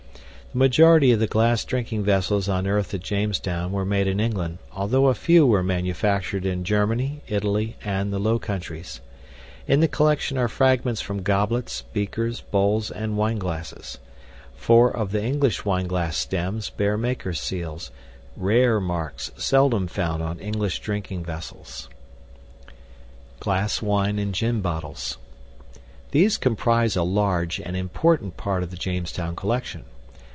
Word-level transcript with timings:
The 0.53 0.57
majority 0.57 1.13
of 1.13 1.21
the 1.21 1.27
glass 1.27 1.63
drinking 1.63 2.03
vessels 2.03 2.49
unearthed 2.49 2.93
at 2.93 2.99
Jamestown 2.99 3.71
were 3.71 3.85
made 3.85 4.05
in 4.05 4.19
England, 4.19 4.57
although 4.73 5.07
a 5.07 5.15
few 5.15 5.45
were 5.47 5.63
manufactured 5.63 6.45
in 6.45 6.65
Germany, 6.65 7.21
Italy, 7.29 7.77
and 7.85 8.11
the 8.11 8.19
Low 8.19 8.37
Countries. 8.37 8.99
In 9.65 9.79
the 9.79 9.87
collection 9.87 10.37
are 10.37 10.49
fragments 10.49 10.99
from 10.99 11.21
goblets, 11.21 11.83
beakers, 11.93 12.41
bowls, 12.41 12.91
and 12.91 13.17
wineglasses. 13.17 13.99
Four 14.53 14.91
of 14.93 15.13
the 15.13 15.23
English 15.23 15.63
wineglass 15.63 16.17
stems 16.17 16.69
bear 16.69 16.97
makers' 16.97 17.39
seals, 17.39 17.89
rare 18.35 18.81
marks 18.81 19.31
seldom 19.37 19.87
found 19.87 20.21
on 20.21 20.37
English 20.41 20.81
drinking 20.81 21.23
vessels. 21.23 21.87
GLASS 23.39 23.81
WINE 23.81 24.19
AND 24.19 24.33
GIN 24.33 24.59
BOTTLES 24.59 25.17
These 26.11 26.37
comprise 26.37 26.97
a 26.97 27.03
large 27.03 27.61
and 27.61 27.77
important 27.77 28.35
part 28.35 28.63
of 28.63 28.69
the 28.71 28.75
Jamestown 28.75 29.37
collection. 29.37 29.85